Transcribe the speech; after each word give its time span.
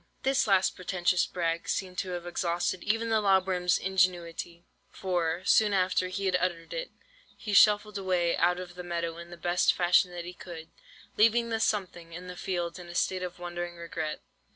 "This 0.23 0.47
last 0.47 0.75
pretentious 0.75 1.27
brag 1.27 1.69
seemed 1.69 1.99
to 1.99 2.09
have 2.13 2.25
exhausted 2.25 2.81
even 2.81 3.09
the 3.09 3.21
lob 3.21 3.45
worm's 3.45 3.77
ingenuity, 3.77 4.65
for, 4.89 5.43
soon 5.45 5.73
after 5.73 6.07
he 6.07 6.25
had 6.25 6.35
uttered 6.37 6.73
it, 6.73 6.89
he 7.37 7.53
shuffled 7.53 7.99
away 7.99 8.35
out 8.37 8.59
of 8.59 8.73
the 8.73 8.81
meadow 8.83 9.19
in 9.19 9.29
the 9.29 9.37
best 9.37 9.73
fashion 9.73 10.09
that 10.09 10.25
he 10.25 10.33
could, 10.33 10.71
leaving 11.17 11.49
the 11.49 11.59
'something' 11.59 12.13
in 12.13 12.25
the 12.25 12.35
field 12.35 12.79
in 12.79 12.87
a 12.87 12.95
state 12.95 13.21
of 13.21 13.37
wondering 13.37 13.75
regret. 13.75 14.21